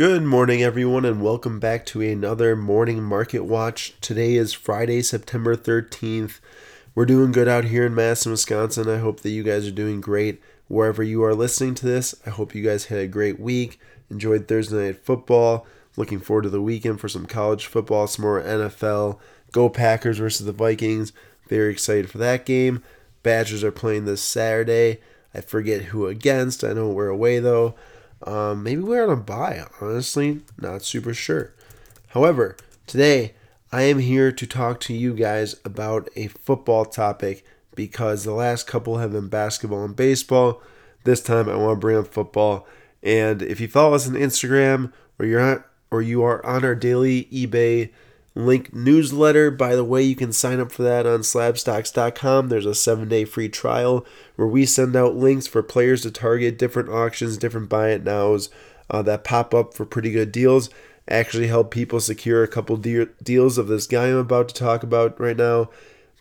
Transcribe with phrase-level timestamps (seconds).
[0.00, 3.92] Good morning, everyone, and welcome back to another morning market watch.
[4.00, 6.40] Today is Friday, September 13th.
[6.94, 8.88] We're doing good out here in Madison, Wisconsin.
[8.88, 12.14] I hope that you guys are doing great wherever you are listening to this.
[12.24, 13.78] I hope you guys had a great week,
[14.10, 15.66] enjoyed Thursday night football.
[15.98, 19.18] Looking forward to the weekend for some college football, some more NFL.
[19.52, 21.12] Go Packers versus the Vikings.
[21.46, 22.82] Very excited for that game.
[23.22, 25.02] Badgers are playing this Saturday.
[25.34, 26.64] I forget who against.
[26.64, 27.74] I know we're away though.
[28.22, 29.64] Um, maybe we're on a buy.
[29.80, 31.54] Honestly, not super sure.
[32.08, 32.56] However,
[32.86, 33.34] today
[33.72, 37.44] I am here to talk to you guys about a football topic
[37.74, 40.62] because the last couple have been basketball and baseball.
[41.04, 42.66] This time I want to bring up football.
[43.02, 46.74] And if you follow us on Instagram or you're on, or you are on our
[46.74, 47.90] daily eBay
[48.34, 49.50] link newsletter.
[49.50, 52.48] By the way, you can sign up for that on slabstocks.com.
[52.48, 54.06] There's a seven day free trial
[54.36, 58.50] where we send out links for players to target different auctions, different buy it nows
[58.90, 60.70] uh, that pop up for pretty good deals.
[61.08, 64.82] Actually, help people secure a couple de- deals of this guy I'm about to talk
[64.82, 65.70] about right now.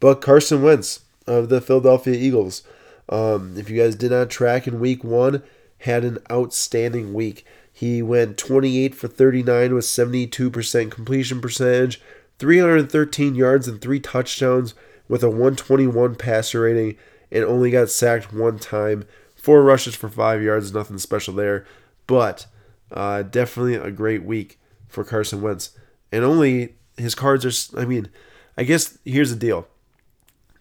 [0.00, 2.62] But Carson Wentz of the Philadelphia Eagles.
[3.08, 5.42] Um, if you guys did not track in week one,
[5.78, 7.44] had an outstanding week.
[7.78, 12.00] He went 28 for 39 with 72% completion percentage,
[12.40, 14.74] 313 yards and three touchdowns
[15.06, 16.96] with a 121 passer rating,
[17.30, 19.04] and only got sacked one time.
[19.36, 21.64] Four rushes for five yards, nothing special there,
[22.08, 22.48] but
[22.90, 25.70] uh, definitely a great week for Carson Wentz.
[26.10, 28.08] And only his cards are, I mean,
[28.56, 29.68] I guess here's the deal.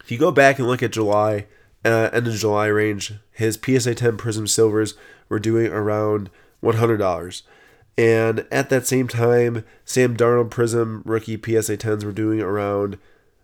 [0.02, 1.48] If you go back and look at July,
[1.84, 4.94] uh, end of July range, his PSA 10 Prizm Silvers
[5.30, 6.30] were doing around
[6.76, 7.42] $100.
[7.98, 12.98] And at that same time, Sam Darnold Prizm rookie PSA 10s were doing around,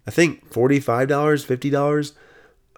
[0.05, 2.11] I think, $45, $50.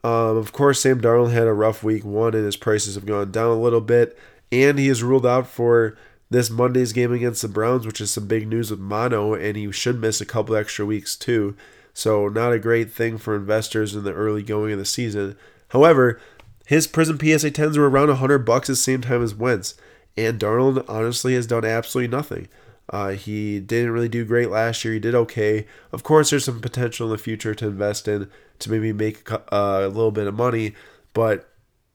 [0.04, 3.32] Um, of course, Sam Darnold had a rough week one, and his prices have gone
[3.32, 4.18] down a little bit.
[4.52, 5.98] And he is ruled out for
[6.30, 9.72] this Monday's game against the Browns, which is some big news with mono, and he
[9.72, 11.56] should miss a couple extra weeks too.
[11.94, 15.38] So, not a great thing for investors in the early going of the season.
[15.70, 16.20] However,
[16.66, 19.76] his Prizm PSA 10s were around 100 bucks at the same time as Wentz.
[20.18, 22.48] And Darnold honestly has done absolutely nothing.
[22.90, 24.94] Uh, he didn't really do great last year.
[24.94, 25.66] He did okay.
[25.92, 29.40] Of course, there's some potential in the future to invest in to maybe make uh,
[29.52, 30.74] a little bit of money,
[31.14, 31.50] but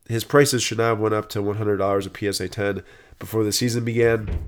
[0.09, 2.83] his prices should not have went up to $100 a PSA 10
[3.19, 4.45] before the season began.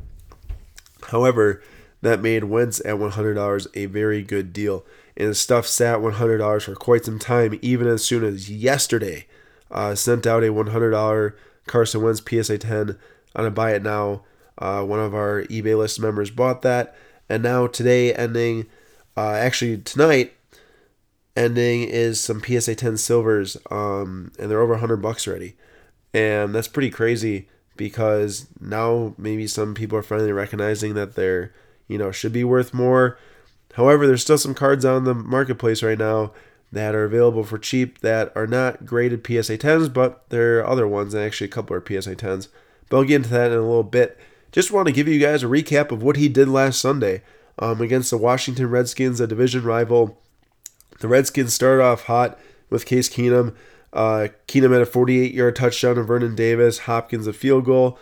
[1.09, 1.63] However,
[2.01, 4.85] that made Wentz at $100 a very good deal.
[5.17, 9.27] And his stuff sat $100 for quite some time, even as soon as yesterday.
[9.71, 11.35] Uh, sent out a $100
[11.67, 12.99] Carson Wentz PSA 10
[13.35, 14.23] on a buy it now.
[14.59, 16.95] Uh, one of our eBay list members bought that,
[17.29, 18.67] and now today ending,
[19.17, 20.35] uh, actually tonight
[21.37, 25.57] ending is some PSA 10 silvers, um, and they're over 100 bucks already,
[26.13, 31.53] and that's pretty crazy because now maybe some people are finally recognizing that they're
[31.89, 33.19] you know should be worth more.
[33.75, 36.33] However, there's still some cards on the marketplace right now
[36.71, 40.89] that are available for cheap that are not graded PSA 10s, but there are other
[40.89, 42.49] ones, and actually a couple are PSA 10s.
[42.89, 44.19] But I'll get into that in a little bit.
[44.53, 47.23] Just want to give you guys a recap of what he did last Sunday
[47.59, 50.21] um, against the Washington Redskins, a division rival.
[51.01, 52.39] The Redskins started off hot
[52.71, 53.55] with Case Keenum.
[53.93, 57.99] Uh, Keenum had a 48 yard touchdown to Vernon Davis, Hopkins a field goal.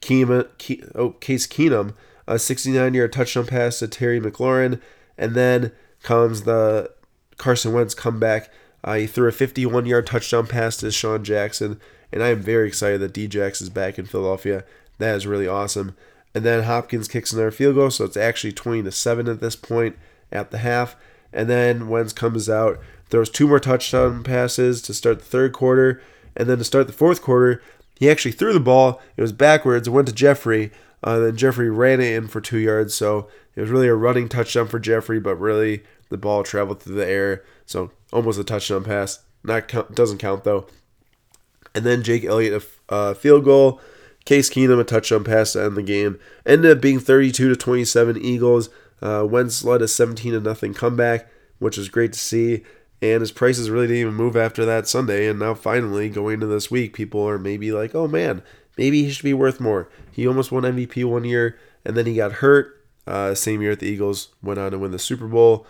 [0.00, 1.94] Keenum, Ke- oh, Case Keenum,
[2.26, 4.80] a 69 yard touchdown pass to Terry McLaurin.
[5.18, 5.72] And then
[6.02, 6.90] comes the
[7.36, 8.50] Carson Wentz comeback.
[8.82, 11.80] Uh, he threw a 51 yard touchdown pass to DeSean Jackson
[12.12, 14.64] and I am very excited that Djax is back in Philadelphia.
[14.98, 15.96] That is really awesome.
[16.34, 19.56] And then Hopkins kicks another field goal, so it's actually 20 to 7 at this
[19.56, 19.96] point
[20.30, 20.96] at the half.
[21.32, 26.02] And then Wentz comes out, throws two more touchdown passes to start the third quarter,
[26.36, 27.62] and then to start the fourth quarter,
[27.98, 29.00] he actually threw the ball.
[29.16, 30.70] It was backwards, it went to Jeffery.
[31.02, 34.28] Uh, then Jeffery ran it in for two yards, so it was really a running
[34.28, 38.84] touchdown for Jeffery, but really the ball traveled through the air, so almost a touchdown
[38.84, 39.20] pass.
[39.42, 40.66] Not count, doesn't count though
[41.74, 43.80] and then Jake Elliott a uh, field goal.
[44.24, 46.18] Case Keenum a touchdown pass to end the game.
[46.44, 48.68] Ended up being 32 to 27 Eagles.
[49.00, 52.62] Uh, Wentz led a 17 to nothing comeback, which was great to see.
[53.02, 55.26] And his prices really didn't even move after that Sunday.
[55.26, 58.42] And now finally going into this week, people are maybe like, oh man,
[58.76, 59.88] maybe he should be worth more.
[60.12, 62.76] He almost won MVP one year, and then he got hurt.
[63.06, 65.66] Uh, same year at the Eagles, went on to win the Super Bowl.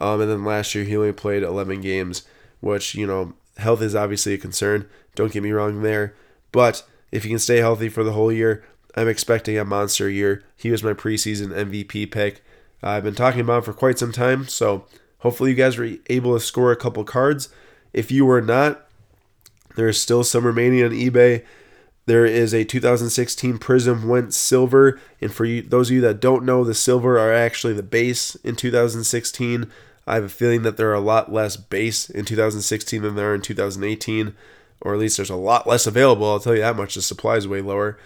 [0.00, 2.22] Um, and then last year he only played 11 games,
[2.60, 4.88] which you know health is obviously a concern.
[5.14, 6.14] Don't get me wrong there.
[6.52, 8.64] But if he can stay healthy for the whole year,
[8.96, 10.42] I'm expecting a monster year.
[10.56, 12.42] He was my preseason MVP pick.
[12.82, 14.86] I've been talking about him for quite some time, so
[15.18, 17.48] hopefully you guys were able to score a couple cards.
[17.92, 18.86] If you were not,
[19.76, 21.44] there is still some remaining on eBay.
[22.06, 26.44] There is a 2016 Prizm Wentz Silver, and for you, those of you that don't
[26.44, 29.70] know, the silver are actually the base in 2016.
[30.08, 33.32] I have a feeling that there are a lot less base in 2016 than there
[33.32, 34.34] are in 2018,
[34.80, 36.26] or at least there's a lot less available.
[36.26, 36.94] I'll tell you that much.
[36.94, 37.98] The supply is way lower.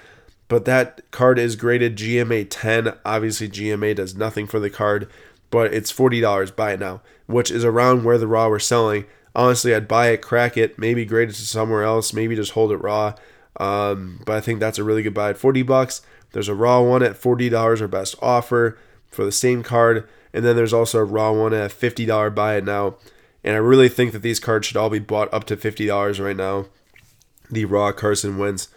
[0.49, 2.95] But that card is graded GMA 10.
[3.05, 5.09] Obviously, GMA does nothing for the card,
[5.51, 6.57] but it's $40.
[6.57, 9.05] Buy it now, which is around where the raw were selling.
[9.37, 12.73] Honestly, I'd buy it, crack it, maybe grade it to somewhere else, maybe just hold
[12.73, 13.15] it raw.
[13.61, 16.03] Um, but I think that's a really good buy at 40 bucks.
[16.33, 18.77] There's a raw one at $40 or best offer
[19.09, 20.09] for the same card.
[20.33, 22.97] And then there's also a raw one at $50 buy it now.
[23.45, 26.37] And I really think that these cards should all be bought up to $50 right
[26.37, 26.67] now.
[27.51, 28.69] The raw Carson Wentz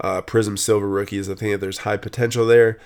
[0.00, 1.28] uh, Prizm Silver rookies.
[1.28, 2.78] I think that there's high potential there.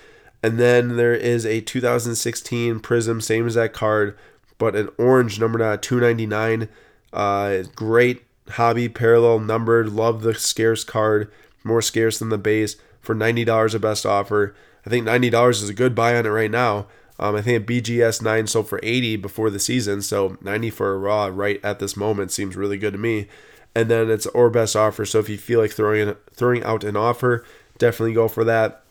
[0.42, 4.16] And then there is a 2016 Prizm, same as that card,
[4.58, 6.68] but an orange numbered at 299.
[7.12, 9.90] Uh, great hobby parallel numbered.
[9.90, 11.30] Love the scarce card,
[11.64, 14.54] more scarce than the base for ninety dollars a best offer.
[14.86, 16.86] I think ninety dollars is a good buy on it right now.
[17.18, 20.94] Um, I think a BGS nine sold for eighty before the season, so ninety for
[20.94, 23.28] a raw right at this moment seems really good to me.
[23.74, 25.04] And then it's or best offer.
[25.04, 27.44] So if you feel like throwing in, throwing out an offer,
[27.78, 28.82] definitely go for that.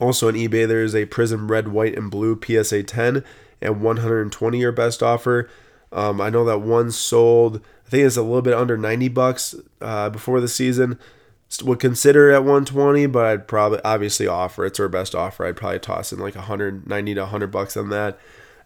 [0.00, 3.24] Also on eBay, there is a Prizm Red, White, and Blue PSA 10
[3.60, 5.48] and 120 your best offer.
[5.92, 9.54] Um, I know that one sold I think it's a little bit under 90 bucks
[9.80, 10.98] uh, before the season.
[11.62, 15.46] Would consider at 120, but I'd probably obviously offer it's our best offer.
[15.46, 18.18] I'd probably toss in like 190 to 100 bucks on that.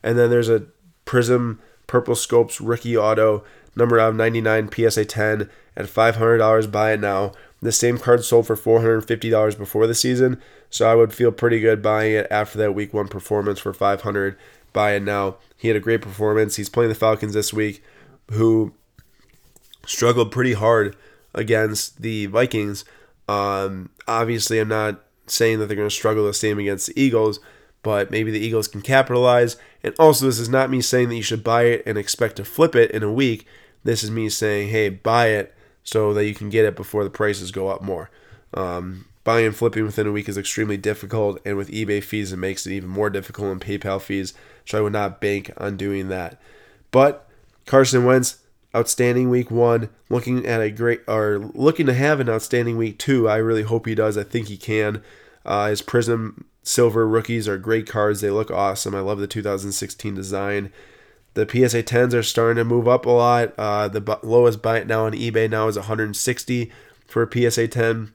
[0.03, 0.67] And then there's a
[1.05, 3.45] Prizm Purple Scopes rookie auto
[3.75, 6.71] number out of 99 PSA 10 at $500.
[6.71, 7.33] Buy it now.
[7.61, 11.83] The same card sold for $450 before the season, so I would feel pretty good
[11.83, 14.37] buying it after that week one performance for 500.
[14.73, 15.37] Buy it now.
[15.57, 16.55] He had a great performance.
[16.55, 17.83] He's playing the Falcons this week,
[18.31, 18.73] who
[19.87, 20.95] struggled pretty hard
[21.35, 22.85] against the Vikings.
[23.29, 27.41] Um, obviously, I'm not saying that they're going to struggle the same against the Eagles,
[27.83, 29.57] but maybe the Eagles can capitalize.
[29.83, 32.45] And also, this is not me saying that you should buy it and expect to
[32.45, 33.47] flip it in a week.
[33.85, 35.55] This is me saying, hey, buy it
[35.85, 38.11] so that you can get it before the prices go up more.
[38.55, 42.39] Um, buying and flipping within a week is extremely difficult, and with eBay fees, it
[42.39, 44.35] makes it even more difficult and PayPal fees.
[44.65, 46.41] So I would not bank on doing that.
[46.91, 47.29] But
[47.67, 48.39] Carson Wentz,
[48.75, 53.29] outstanding week one, looking at a great or looking to have an outstanding week two.
[53.29, 54.19] I really hope he does.
[54.19, 55.03] I think he can.
[55.45, 58.21] Uh, his Prizm Silver rookies are great cards.
[58.21, 58.95] They look awesome.
[58.95, 60.71] I love the 2016 design.
[61.33, 63.55] The PSA 10s are starting to move up a lot.
[63.57, 66.71] Uh, the lowest buy now on eBay now is 160
[67.07, 68.13] for a PSA 10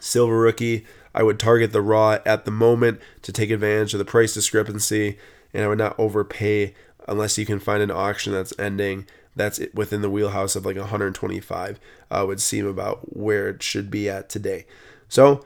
[0.00, 0.86] silver rookie.
[1.14, 5.18] I would target the raw at the moment to take advantage of the price discrepancy,
[5.52, 6.74] and I would not overpay
[7.06, 9.06] unless you can find an auction that's ending
[9.38, 11.80] that's within the wheelhouse of like 125
[12.10, 14.66] uh, would seem about where it should be at today.
[15.08, 15.44] So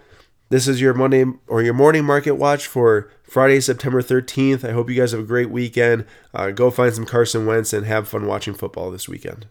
[0.48, 4.68] this is your Monday or your morning market watch for Friday, September 13th.
[4.68, 6.04] I hope you guys have a great weekend.
[6.34, 9.46] Uh, go find some Carson Wentz and have fun watching football this weekend.